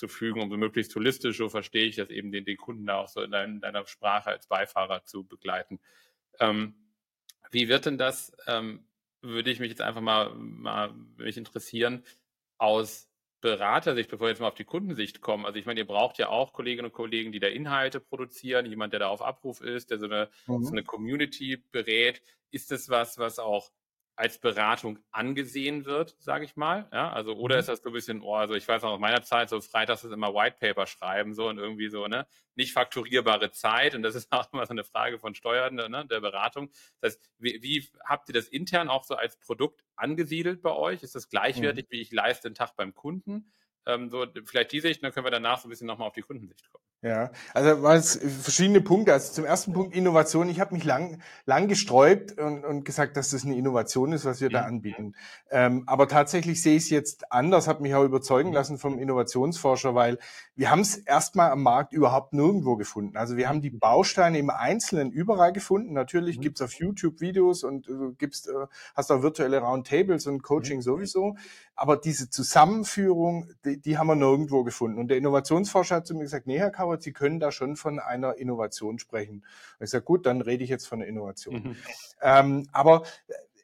[0.00, 3.08] zusammenzufügen, um so möglichst holistisch, so verstehe ich das eben, den, den Kunden da auch
[3.08, 5.80] so in deiner Sprache als Beifahrer zu begleiten.
[6.38, 6.74] Ähm,
[7.50, 8.86] wie wird denn das, ähm,
[9.22, 12.04] würde ich mich jetzt einfach mal, mal mich interessieren,
[12.58, 13.08] aus
[13.40, 15.46] Beratersicht, bevor wir jetzt mal auf die Kundensicht kommen.
[15.46, 18.92] Also ich meine, ihr braucht ja auch Kolleginnen und Kollegen, die da Inhalte produzieren, jemand,
[18.92, 20.62] der da auf Abruf ist, der so eine, mhm.
[20.62, 22.22] so eine Community berät.
[22.50, 23.70] Ist das was, was auch
[24.20, 26.86] als Beratung angesehen wird, sage ich mal.
[26.92, 27.60] Ja, also oder mhm.
[27.60, 30.04] ist das so ein bisschen, oh, also ich weiß noch aus meiner Zeit, so freitags
[30.04, 34.14] ist immer White Paper schreiben so und irgendwie so, ne, nicht fakturierbare Zeit und das
[34.14, 36.70] ist auch immer so eine Frage von Steuern, ne, der Beratung.
[37.00, 41.02] Das heißt, wie, wie habt ihr das intern auch so als Produkt angesiedelt bei euch?
[41.02, 41.92] Ist das gleichwertig, mhm.
[41.92, 43.50] wie ich leiste den Tag beim Kunden?
[43.86, 46.20] Ähm, so vielleicht die Sicht, dann können wir danach so ein bisschen nochmal auf die
[46.20, 46.84] Kundensicht kommen.
[47.02, 49.14] Ja, also war es verschiedene Punkte.
[49.14, 50.50] Also zum ersten Punkt Innovation.
[50.50, 54.42] Ich habe mich lang, lang gesträubt und, und gesagt, dass das eine Innovation ist, was
[54.42, 55.14] wir da anbieten.
[55.50, 59.94] Ähm, aber tatsächlich sehe ich es jetzt anders, habe mich auch überzeugen lassen vom Innovationsforscher,
[59.94, 60.18] weil
[60.56, 63.16] wir haben es erstmal am Markt überhaupt nirgendwo gefunden.
[63.16, 65.94] Also wir haben die Bausteine im Einzelnen überall gefunden.
[65.94, 66.42] Natürlich mhm.
[66.42, 68.52] gibt's auf YouTube Videos und du gibst, äh,
[68.94, 70.82] hast auch virtuelle Roundtables und Coaching mhm.
[70.82, 71.36] sowieso.
[71.80, 74.98] Aber diese Zusammenführung, die, die haben wir nirgendwo gefunden.
[74.98, 77.98] Und der Innovationsforscher hat zu mir gesagt, nee, Herr Kauer, Sie können da schon von
[77.98, 79.46] einer Innovation sprechen.
[79.78, 81.54] Und ich sage, gut, dann rede ich jetzt von einer Innovation.
[81.54, 81.76] Mhm.
[82.20, 83.04] Ähm, aber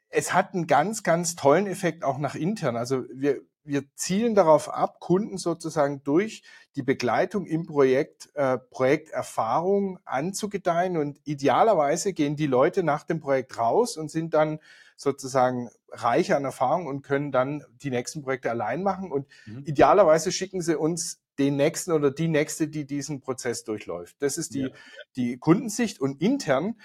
[0.08, 2.78] es hat einen ganz, ganz tollen Effekt auch nach intern.
[2.78, 6.42] Also wir, wir zielen darauf ab, Kunden sozusagen durch
[6.74, 13.58] die Begleitung im Projekt, äh, Projekterfahrung anzugedeihen und idealerweise gehen die Leute nach dem Projekt
[13.58, 14.58] raus und sind dann
[14.96, 19.62] sozusagen reich an Erfahrung und können dann die nächsten Projekte allein machen und mhm.
[19.66, 24.16] idealerweise schicken sie uns den nächsten oder die nächste, die diesen Prozess durchläuft.
[24.20, 24.68] Das ist die, ja.
[25.16, 26.76] die Kundensicht und intern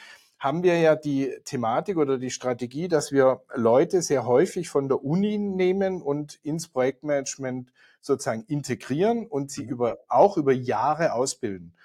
[0.41, 5.03] haben wir ja die Thematik oder die Strategie, dass wir Leute sehr häufig von der
[5.03, 7.71] Uni nehmen und ins Projektmanagement
[8.01, 9.69] sozusagen integrieren und sie mhm.
[9.69, 11.75] über, auch über Jahre ausbilden.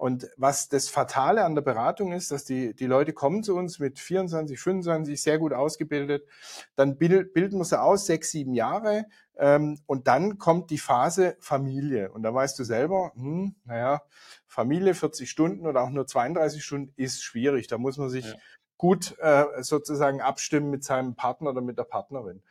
[0.00, 3.78] Und was das Fatale an der Beratung ist, dass die, die Leute kommen zu uns
[3.80, 6.26] mit 24, 25, sehr gut ausgebildet,
[6.74, 9.04] dann bild, bilden wir sie aus, sechs, sieben Jahre,
[9.36, 12.10] ähm, und dann kommt die Phase Familie.
[12.12, 14.00] Und da weißt du selber, hm, naja,
[14.46, 17.66] Familie 40 Stunden oder auch nur 32 Stunden ist schwierig.
[17.66, 18.34] Da muss man sich ja.
[18.78, 22.42] gut äh, sozusagen abstimmen mit seinem Partner oder mit der Partnerin.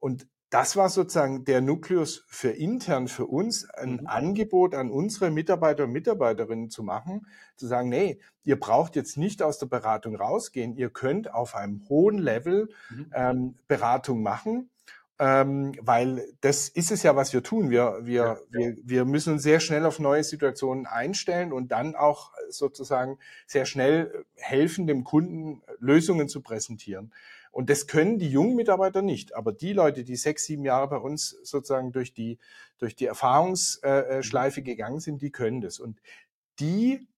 [0.00, 4.06] Und das war sozusagen der Nukleus für intern, für uns, ein mhm.
[4.06, 9.42] Angebot an unsere Mitarbeiter und Mitarbeiterinnen zu machen, zu sagen, nee, ihr braucht jetzt nicht
[9.42, 13.12] aus der Beratung rausgehen, ihr könnt auf einem hohen Level mhm.
[13.14, 14.70] ähm, Beratung machen,
[15.20, 17.70] ähm, weil das ist es ja, was wir tun.
[17.70, 21.94] Wir, wir, ja, wir, wir müssen uns sehr schnell auf neue Situationen einstellen und dann
[21.94, 27.12] auch sozusagen sehr schnell helfen, dem Kunden Lösungen zu präsentieren.
[27.50, 29.34] Und das können die jungen Mitarbeiter nicht.
[29.34, 32.38] Aber die Leute, die sechs, sieben Jahre bei uns sozusagen durch die,
[32.78, 35.80] durch die Erfahrungsschleife gegangen sind, die können das.
[35.80, 36.00] Und
[36.60, 37.08] die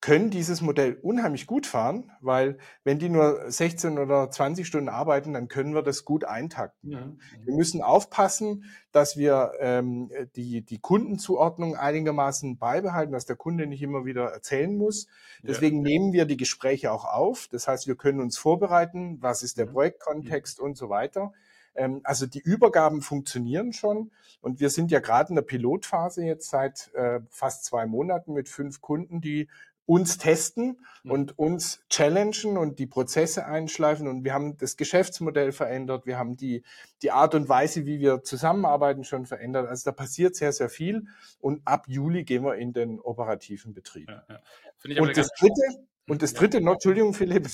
[0.00, 5.32] können dieses Modell unheimlich gut fahren, weil wenn die nur 16 oder 20 Stunden arbeiten,
[5.32, 6.92] dann können wir das gut eintakten.
[6.92, 7.12] Ja.
[7.44, 13.82] Wir müssen aufpassen, dass wir ähm, die, die Kundenzuordnung einigermaßen beibehalten, dass der Kunde nicht
[13.82, 15.06] immer wieder erzählen muss.
[15.42, 15.82] Deswegen ja.
[15.84, 17.48] nehmen wir die Gespräche auch auf.
[17.50, 21.32] Das heißt, wir können uns vorbereiten, was ist der Projektkontext und so weiter.
[21.74, 26.50] Ähm, also die Übergaben funktionieren schon und wir sind ja gerade in der Pilotphase jetzt
[26.50, 29.48] seit äh, fast zwei Monaten mit fünf Kunden, die
[29.86, 34.08] uns testen und uns challengen und die Prozesse einschleifen.
[34.08, 36.06] Und wir haben das Geschäftsmodell verändert.
[36.06, 36.64] Wir haben die,
[37.02, 39.68] die Art und Weise, wie wir zusammenarbeiten, schon verändert.
[39.68, 41.06] Also da passiert sehr, sehr viel.
[41.40, 44.08] Und ab Juli gehen wir in den operativen Betrieb.
[44.08, 45.00] Ja, ja.
[45.00, 47.48] Und das dritte, Und das dritte, noch, Entschuldigung, Philipp,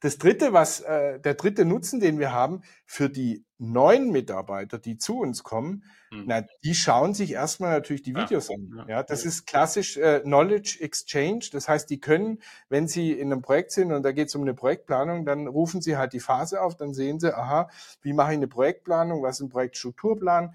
[0.00, 4.96] das dritte, was äh, der dritte Nutzen, den wir haben für die neuen Mitarbeiter, die
[4.96, 6.24] zu uns kommen, mhm.
[6.26, 8.86] na, die schauen sich erstmal natürlich die Videos ja, an.
[8.88, 9.28] Ja, das ja.
[9.28, 11.46] ist klassisch äh, Knowledge Exchange.
[11.50, 14.42] Das heißt, die können, wenn sie in einem Projekt sind und da geht es um
[14.42, 17.68] eine Projektplanung, dann rufen sie halt die Phase auf, dann sehen sie, aha,
[18.02, 20.54] wie mache ich eine Projektplanung, was ist ein Projektstrukturplan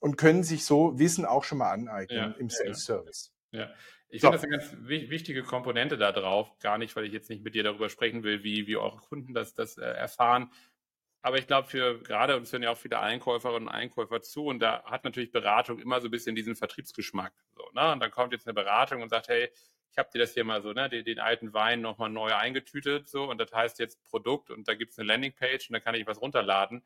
[0.00, 3.32] und können sich so Wissen auch schon mal aneignen im Self-Service.
[3.50, 3.68] Ja.
[4.12, 4.30] Ich so.
[4.30, 6.52] finde das eine ganz wichtige Komponente da drauf.
[6.60, 9.32] Gar nicht, weil ich jetzt nicht mit dir darüber sprechen will, wie, wie eure Kunden
[9.32, 10.52] das, das äh, erfahren.
[11.22, 14.58] Aber ich glaube, für gerade uns hören ja auch viele Einkäuferinnen und Einkäufer zu und
[14.58, 17.32] da hat natürlich Beratung immer so ein bisschen diesen Vertriebsgeschmack.
[17.56, 17.92] So, ne?
[17.92, 19.50] Und dann kommt jetzt eine Beratung und sagt, hey,
[19.90, 23.08] ich habe dir das hier mal so, ne, den, den alten Wein nochmal neu eingetütet,
[23.08, 25.94] so, und das heißt jetzt Produkt und da gibt es eine Landingpage und da kann
[25.94, 26.82] ich was runterladen.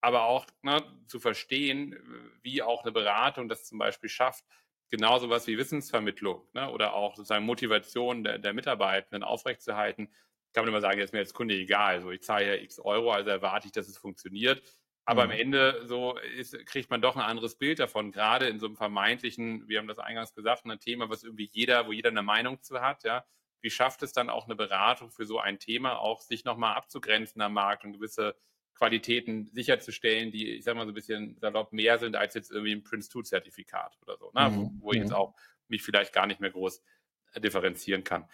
[0.00, 1.96] Aber auch ne, zu verstehen,
[2.42, 4.44] wie auch eine Beratung das zum Beispiel schafft,
[4.92, 10.12] genau sowas wie Wissensvermittlung ne, oder auch sozusagen Motivation der, der Mitarbeitenden aufrechtzuerhalten,
[10.52, 11.94] kann man immer sagen, ist mir als Kunde egal.
[11.94, 14.62] Also ich zahle ja x Euro, also erwarte ich, dass es funktioniert.
[15.06, 15.30] Aber mhm.
[15.30, 18.76] am Ende so ist, kriegt man doch ein anderes Bild davon, gerade in so einem
[18.76, 22.62] vermeintlichen, wir haben das eingangs gesagt, ein Thema, was irgendwie jeder, wo jeder eine Meinung
[22.62, 23.24] zu hat, ja.
[23.62, 27.40] Wie schafft es dann auch eine Beratung für so ein Thema, auch sich nochmal abzugrenzen
[27.40, 28.36] am Markt und gewisse
[28.74, 32.72] Qualitäten sicherzustellen, die, ich sag mal, so ein bisschen salopp mehr sind als jetzt irgendwie
[32.72, 34.50] ein Prince2-Zertifikat oder so, ne?
[34.50, 34.56] Mhm.
[34.56, 35.16] wo, wo ich jetzt mhm.
[35.16, 35.34] auch
[35.68, 36.82] mich vielleicht gar nicht mehr groß
[37.32, 38.28] äh, differenzieren kann.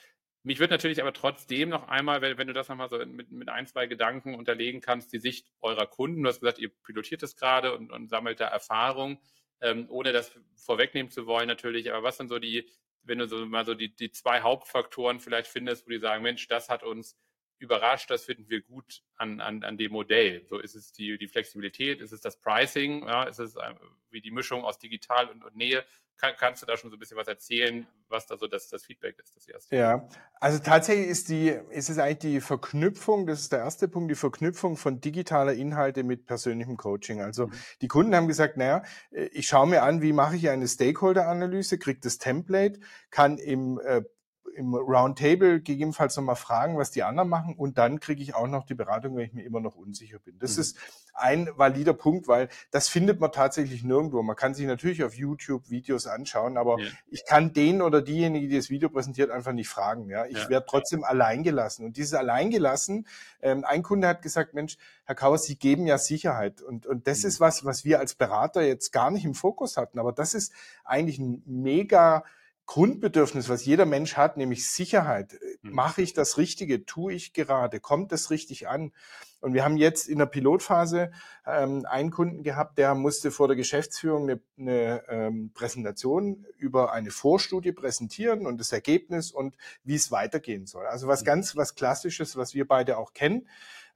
[0.44, 3.48] Mich wird natürlich aber trotzdem noch einmal, wenn, wenn du das nochmal so mit, mit
[3.48, 6.22] ein, zwei Gedanken unterlegen kannst, die Sicht eurer Kunden.
[6.22, 9.20] Du hast gesagt, ihr pilotiert es gerade und, und sammelt da Erfahrung,
[9.61, 11.90] ähm, ohne das vorwegnehmen zu wollen natürlich.
[11.92, 12.70] Aber was sind so die,
[13.03, 16.46] wenn du so mal so die, die zwei Hauptfaktoren vielleicht findest, wo die sagen, Mensch,
[16.46, 17.18] das hat uns
[17.59, 20.44] überrascht, das finden wir gut an, an, an dem Modell.
[20.49, 23.75] So ist es die, die Flexibilität, ist es das Pricing, ja, ist es äh,
[24.11, 25.85] wie die Mischung aus digital und, und Nähe.
[26.16, 28.85] Kann, kannst du da schon so ein bisschen was erzählen, was da so das, das
[28.85, 29.77] Feedback ist, das erste?
[29.77, 30.09] Ja,
[30.40, 34.16] also tatsächlich ist die, ist es eigentlich die Verknüpfung, das ist der erste Punkt, die
[34.16, 37.21] Verknüpfung von digitaler Inhalte mit persönlichem Coaching.
[37.21, 37.53] Also mhm.
[37.83, 42.01] die Kunden haben gesagt, naja, ich schaue mir an, wie mache ich eine Stakeholder-Analyse, kriege
[42.01, 44.03] das Template, kann im äh,
[44.59, 48.66] im Roundtable gegebenenfalls nochmal fragen, was die anderen machen und dann kriege ich auch noch
[48.66, 50.38] die Beratung, wenn ich mir immer noch unsicher bin.
[50.40, 50.61] Das mhm.
[50.61, 50.79] ist
[51.14, 54.23] ein valider Punkt, weil das findet man tatsächlich nirgendwo.
[54.23, 56.88] Man kann sich natürlich auf YouTube Videos anschauen, aber ja.
[57.09, 60.09] ich kann den oder diejenige, die das Video präsentiert, einfach nicht fragen.
[60.11, 60.49] Ja, ich ja.
[60.49, 61.85] werde trotzdem alleingelassen.
[61.85, 63.07] Und dieses alleingelassen,
[63.40, 66.62] ähm, ein Kunde hat gesagt, Mensch, Herr Kauer, Sie geben ja Sicherheit.
[66.62, 67.29] Und, und das mhm.
[67.29, 69.99] ist was, was wir als Berater jetzt gar nicht im Fokus hatten.
[69.99, 70.53] Aber das ist
[70.85, 72.25] eigentlich ein mega
[72.69, 75.33] Grundbedürfnis, was jeder Mensch hat, nämlich Sicherheit.
[75.63, 75.73] Mhm.
[75.73, 76.85] Mache ich das Richtige?
[76.85, 77.81] Tue ich gerade?
[77.81, 78.93] Kommt das richtig an?
[79.41, 81.11] Und wir haben jetzt in der Pilotphase
[81.47, 87.11] ähm, einen Kunden gehabt, der musste vor der Geschäftsführung eine, eine ähm, Präsentation über eine
[87.11, 90.85] Vorstudie präsentieren und das Ergebnis und wie es weitergehen soll.
[90.87, 91.27] Also was mhm.
[91.27, 93.49] ganz, was Klassisches, was wir beide auch kennen.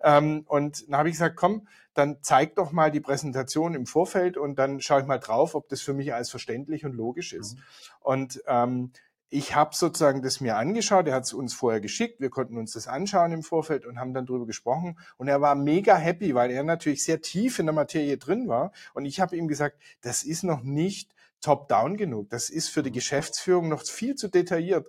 [0.03, 4.37] Ähm, und dann habe ich gesagt, komm, dann zeig doch mal die Präsentation im Vorfeld
[4.37, 7.55] und dann schaue ich mal drauf, ob das für mich alles verständlich und logisch ist.
[7.55, 7.63] Mhm.
[8.01, 8.93] Und ähm,
[9.29, 12.73] ich habe sozusagen das mir angeschaut, er hat es uns vorher geschickt, wir konnten uns
[12.73, 16.51] das anschauen im Vorfeld und haben dann drüber gesprochen und er war mega happy, weil
[16.51, 20.23] er natürlich sehr tief in der Materie drin war und ich habe ihm gesagt, das
[20.23, 22.31] ist noch nicht top-down genug.
[22.31, 22.95] Das ist für die mhm.
[22.95, 24.87] Geschäftsführung noch viel zu detailliert.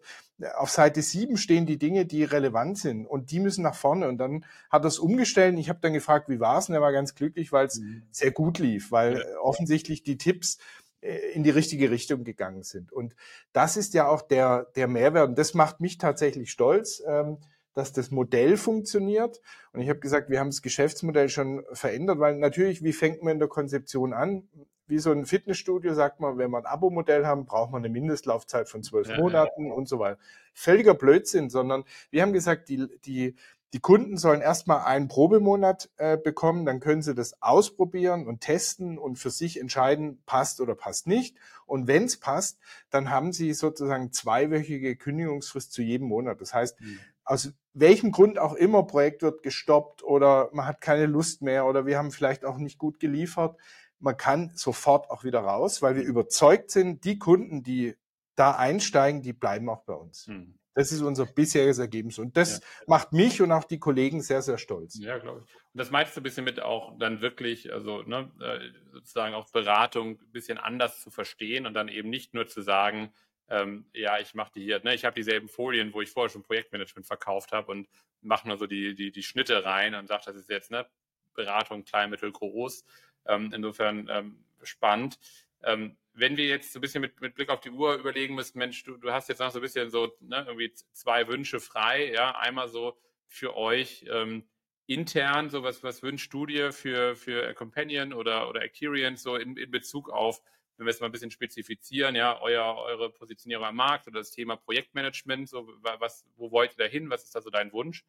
[0.55, 4.07] Auf Seite 7 stehen die Dinge, die relevant sind und die müssen nach vorne.
[4.07, 5.57] Und dann hat er es umgestellt.
[5.57, 6.69] Ich habe dann gefragt, wie war es?
[6.69, 8.03] Und er war ganz glücklich, weil es mhm.
[8.11, 9.39] sehr gut lief, weil ja.
[9.39, 10.57] offensichtlich die Tipps
[11.01, 12.91] äh, in die richtige Richtung gegangen sind.
[12.91, 13.15] Und
[13.51, 15.29] das ist ja auch der, der Mehrwert.
[15.29, 17.37] Und das macht mich tatsächlich stolz, ähm,
[17.73, 19.41] dass das Modell funktioniert.
[19.73, 23.33] Und ich habe gesagt, wir haben das Geschäftsmodell schon verändert, weil natürlich, wie fängt man
[23.33, 24.47] in der Konzeption an?
[24.87, 28.69] Wie so ein Fitnessstudio sagt man, wenn wir ein Abo-Modell haben, braucht man eine Mindestlaufzeit
[28.69, 29.73] von zwölf ja, Monaten ja.
[29.73, 30.19] und so weiter.
[30.53, 33.35] Völliger Blödsinn, sondern wir haben gesagt, die, die,
[33.73, 38.99] die Kunden sollen erstmal einen Probemonat äh, bekommen, dann können sie das ausprobieren und testen
[38.99, 41.35] und für sich entscheiden, passt oder passt nicht.
[41.65, 42.59] Und wenn es passt,
[42.91, 46.39] dann haben sie sozusagen zweiwöchige Kündigungsfrist zu jedem Monat.
[46.39, 46.99] Das heißt, mhm.
[47.23, 51.87] aus welchem Grund auch immer, Projekt wird gestoppt oder man hat keine Lust mehr oder
[51.87, 53.57] wir haben vielleicht auch nicht gut geliefert
[54.03, 57.95] man kann sofort auch wieder raus, weil wir überzeugt sind, die Kunden, die
[58.35, 60.27] da einsteigen, die bleiben auch bei uns.
[60.27, 60.59] Hm.
[60.75, 62.17] Das ist unser bisheriges Ergebnis.
[62.17, 62.65] Und das ja.
[62.87, 64.97] macht mich und auch die Kollegen sehr, sehr stolz.
[64.99, 65.55] Ja, glaube ich.
[65.55, 69.49] Und das meinst du ein bisschen mit auch dann wirklich, also ne, äh, sozusagen auch
[69.51, 73.13] Beratung ein bisschen anders zu verstehen und dann eben nicht nur zu sagen,
[73.49, 76.43] ähm, ja, ich mache die hier, ne, ich habe dieselben Folien, wo ich vorher schon
[76.43, 77.87] Projektmanagement verkauft habe und
[78.21, 80.87] mache nur so die, die, die Schnitte rein und sage, das ist jetzt ne,
[81.35, 82.83] Beratung klein, mittel, groß,
[83.27, 85.19] ähm, insofern ähm, spannend.
[85.63, 88.59] Ähm, wenn wir jetzt so ein bisschen mit, mit Blick auf die Uhr überlegen müssen,
[88.59, 92.11] Mensch, du, du hast jetzt noch so ein bisschen so ne, irgendwie zwei Wünsche frei,
[92.11, 94.47] ja, einmal so für euch ähm,
[94.85, 99.57] intern, so was, was wünschst du dir für, für Companion oder, oder Acterian so in,
[99.57, 100.41] in Bezug auf,
[100.77, 104.31] wenn wir es mal ein bisschen spezifizieren, ja, euer, eure Positionierung am Markt oder das
[104.31, 108.03] Thema Projektmanagement, so was, wo wollt ihr da hin, was ist da so dein Wunsch?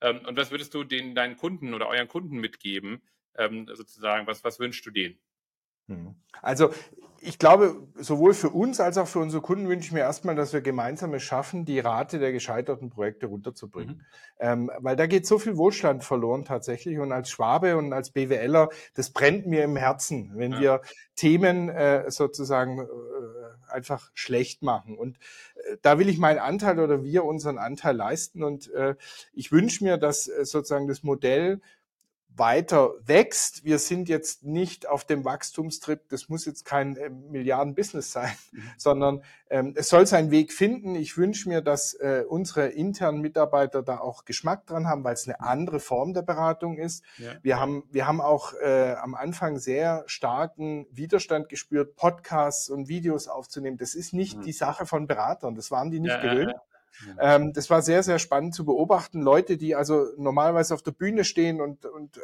[0.00, 3.02] Ähm, und was würdest du den, deinen Kunden oder euren Kunden mitgeben,
[3.38, 5.18] ähm, sozusagen, was, was wünschst du denen?
[5.88, 6.14] Hm.
[6.42, 6.70] Also
[7.20, 10.52] ich glaube, sowohl für uns als auch für unsere Kunden wünsche ich mir erstmal, dass
[10.52, 13.96] wir gemeinsam es schaffen, die Rate der gescheiterten Projekte runterzubringen.
[13.96, 14.02] Mhm.
[14.38, 16.98] Ähm, weil da geht so viel Wohlstand verloren tatsächlich.
[16.98, 20.60] Und als Schwabe und als BWLer, das brennt mir im Herzen, wenn ja.
[20.60, 20.80] wir
[21.14, 24.96] Themen äh, sozusagen äh, einfach schlecht machen.
[24.96, 25.18] Und
[25.56, 28.42] äh, da will ich meinen Anteil oder wir unseren Anteil leisten.
[28.44, 28.94] Und äh,
[29.32, 31.60] ich wünsche mir, dass äh, sozusagen das Modell
[32.38, 33.64] weiter wächst.
[33.64, 38.62] Wir sind jetzt nicht auf dem Wachstumstrip, das muss jetzt kein äh, Milliarden-Business sein, mhm.
[38.76, 40.94] sondern ähm, es soll seinen Weg finden.
[40.94, 45.26] Ich wünsche mir, dass äh, unsere internen Mitarbeiter da auch Geschmack dran haben, weil es
[45.26, 47.04] eine andere Form der Beratung ist.
[47.18, 47.32] Ja.
[47.42, 53.28] Wir, haben, wir haben auch äh, am Anfang sehr starken Widerstand gespürt, Podcasts und Videos
[53.28, 53.76] aufzunehmen.
[53.78, 54.42] Das ist nicht mhm.
[54.42, 56.52] die Sache von Beratern, das waren die nicht ja, gewöhnt.
[56.54, 56.62] Ja,
[57.20, 59.22] ähm, das war sehr, sehr spannend zu beobachten.
[59.22, 62.20] Leute, die also normalerweise auf der Bühne stehen und, und äh,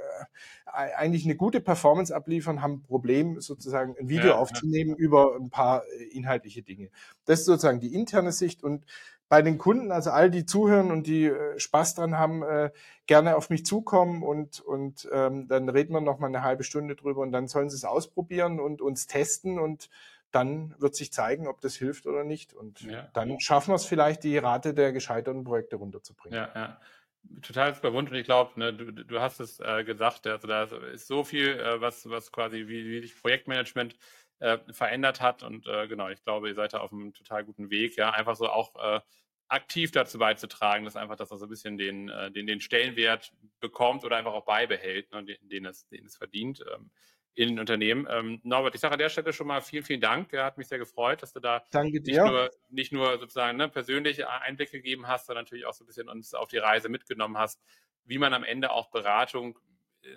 [0.67, 4.97] eigentlich eine gute Performance abliefern, haben ein Problem, sozusagen ein Video ja, aufzunehmen ja.
[4.97, 6.91] über ein paar äh, inhaltliche Dinge.
[7.25, 8.85] Das ist sozusagen die interne Sicht und
[9.33, 12.71] bei den Kunden, also all die zuhören und die äh, Spaß dran haben, äh,
[13.07, 16.97] gerne auf mich zukommen und, und ähm, dann reden wir noch mal eine halbe Stunde
[16.97, 19.89] drüber und dann sollen sie es ausprobieren und uns testen und
[20.33, 22.55] dann wird sich zeigen, ob das hilft oder nicht.
[22.55, 23.09] Und ja.
[23.13, 26.39] dann schaffen wir es vielleicht, die Rate der gescheiterten Projekte runterzubringen.
[26.39, 26.81] Ja, ja.
[27.41, 31.07] Total verwundert und ich glaube, ne, du, du hast es äh, gesagt, also da ist
[31.07, 33.97] so viel, äh, was, was quasi wie, wie sich Projektmanagement
[34.41, 37.71] äh, verändert hat und äh, genau, ich glaube, ihr seid da auf einem total guten
[37.71, 39.01] Weg, ja, einfach so auch äh,
[39.53, 44.05] aktiv dazu beizutragen, dass einfach, das so ein bisschen den, äh, den, den Stellenwert bekommt
[44.05, 46.65] oder einfach auch beibehält, ne, den, den, es, den es verdient.
[46.75, 46.91] Ähm,
[47.35, 48.07] in den Unternehmen.
[48.11, 50.33] Ähm, Norbert, ich sage an der Stelle schon mal vielen, vielen Dank.
[50.33, 54.29] Er hat mich sehr gefreut, dass du da nicht nur, nicht nur sozusagen ne, persönliche
[54.29, 57.63] Einblicke gegeben hast, sondern natürlich auch so ein bisschen uns auf die Reise mitgenommen hast,
[58.05, 59.59] wie man am Ende auch Beratung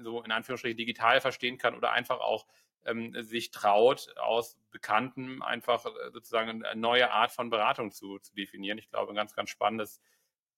[0.02, 2.46] so in Anführungsstrichen digital verstehen kann oder einfach auch
[2.86, 8.34] ähm, sich traut, aus Bekannten einfach äh, sozusagen eine neue Art von Beratung zu, zu
[8.36, 8.78] definieren.
[8.78, 10.02] Ich glaube, ein ganz, ganz spannendes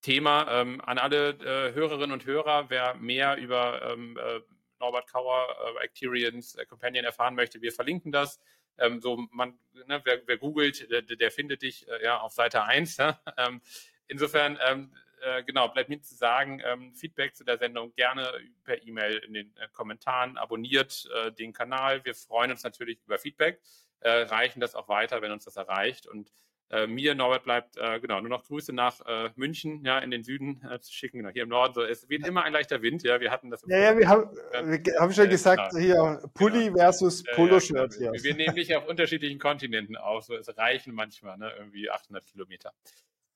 [0.02, 0.48] Thema.
[0.50, 4.42] Ähm, an alle äh, Hörerinnen und Hörer, wer mehr über ähm, äh,
[4.80, 8.40] Norbert Kauer, äh, Acterians äh, Companion erfahren möchte, wir verlinken das.
[8.78, 12.64] Ähm, so man, ne, wer, wer googelt, der, der, findet dich äh, ja auf Seite
[12.64, 12.98] 1.
[12.98, 13.20] Ja?
[13.38, 13.62] Ähm,
[14.08, 18.32] insofern, ähm, äh, genau, bleibt mir zu sagen, ähm, Feedback zu der Sendung gerne
[18.64, 22.06] per E-Mail in den äh, Kommentaren, abonniert äh, den Kanal.
[22.06, 23.60] Wir freuen uns natürlich über Feedback,
[24.02, 26.32] äh, reichen das auch weiter, wenn uns das erreicht und
[26.70, 30.24] äh, mir, Norbert, bleibt äh, genau nur noch Grüße nach äh, München, ja, in den
[30.24, 31.74] Süden äh, zu schicken, genau, hier im Norden.
[31.74, 33.64] So, es wird immer ein leichter Wind, ja, wir hatten das.
[33.68, 35.82] Ja, ja, wir haben, wir haben schon gesagt, genau.
[35.82, 36.78] hier Pulli genau.
[36.78, 37.96] versus Polo-Shirt.
[38.00, 38.24] Ja, genau.
[38.24, 42.74] Wir nehmen nicht auf unterschiedlichen Kontinenten auf, so, es reichen manchmal, ne, irgendwie 800 Kilometer.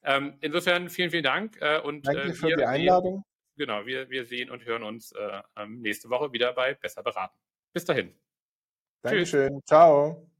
[0.03, 1.57] Ähm, insofern vielen, vielen Dank.
[1.61, 3.23] Äh, und, Danke äh, für die Einladung.
[3.55, 7.37] Sehen, genau, wir, wir sehen und hören uns äh, nächste Woche wieder bei Besser beraten.
[7.73, 8.13] Bis dahin.
[9.03, 9.49] Dankeschön.
[9.49, 9.65] Tschüss.
[9.65, 10.30] Ciao.